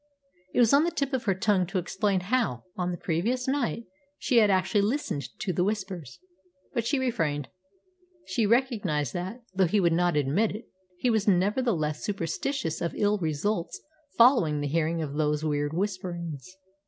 [0.51, 3.83] It was on the tip of her tongue to explain how, on the previous night,
[4.17, 6.19] she had actually listened to the Whispers.
[6.73, 7.49] But she refrained.
[8.25, 10.65] She recognised that, though he would not admit it,
[10.97, 13.79] he was nevertheless superstitious of ill results
[14.17, 16.49] following the hearing of those weird whisperings.